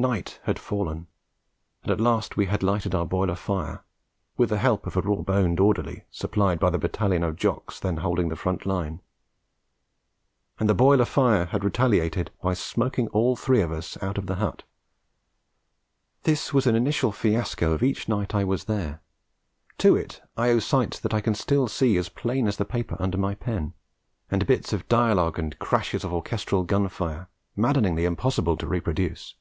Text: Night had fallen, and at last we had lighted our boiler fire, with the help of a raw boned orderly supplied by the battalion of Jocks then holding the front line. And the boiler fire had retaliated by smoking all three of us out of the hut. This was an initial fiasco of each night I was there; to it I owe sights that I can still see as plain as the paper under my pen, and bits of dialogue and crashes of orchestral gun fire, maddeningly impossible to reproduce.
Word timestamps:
Night 0.00 0.38
had 0.44 0.60
fallen, 0.60 1.08
and 1.82 1.90
at 1.90 1.98
last 1.98 2.36
we 2.36 2.46
had 2.46 2.62
lighted 2.62 2.94
our 2.94 3.04
boiler 3.04 3.34
fire, 3.34 3.82
with 4.36 4.48
the 4.50 4.58
help 4.58 4.86
of 4.86 4.96
a 4.96 5.00
raw 5.00 5.16
boned 5.22 5.58
orderly 5.58 6.04
supplied 6.08 6.60
by 6.60 6.70
the 6.70 6.78
battalion 6.78 7.24
of 7.24 7.34
Jocks 7.34 7.80
then 7.80 7.96
holding 7.96 8.28
the 8.28 8.36
front 8.36 8.64
line. 8.64 9.00
And 10.60 10.68
the 10.68 10.74
boiler 10.74 11.04
fire 11.04 11.46
had 11.46 11.64
retaliated 11.64 12.30
by 12.40 12.54
smoking 12.54 13.08
all 13.08 13.34
three 13.34 13.60
of 13.60 13.72
us 13.72 14.00
out 14.00 14.18
of 14.18 14.26
the 14.28 14.36
hut. 14.36 14.62
This 16.22 16.54
was 16.54 16.68
an 16.68 16.76
initial 16.76 17.10
fiasco 17.10 17.72
of 17.72 17.82
each 17.82 18.08
night 18.08 18.36
I 18.36 18.44
was 18.44 18.66
there; 18.66 19.00
to 19.78 19.96
it 19.96 20.22
I 20.36 20.50
owe 20.50 20.60
sights 20.60 21.00
that 21.00 21.12
I 21.12 21.20
can 21.20 21.34
still 21.34 21.66
see 21.66 21.96
as 21.96 22.08
plain 22.08 22.46
as 22.46 22.56
the 22.56 22.64
paper 22.64 22.96
under 23.00 23.18
my 23.18 23.34
pen, 23.34 23.74
and 24.30 24.46
bits 24.46 24.72
of 24.72 24.86
dialogue 24.86 25.40
and 25.40 25.58
crashes 25.58 26.04
of 26.04 26.12
orchestral 26.12 26.62
gun 26.62 26.86
fire, 26.88 27.28
maddeningly 27.56 28.04
impossible 28.04 28.56
to 28.58 28.66
reproduce. 28.68 29.34